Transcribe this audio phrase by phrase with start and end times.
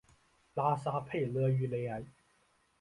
[0.55, 2.03] 拉沙佩勒于雷埃。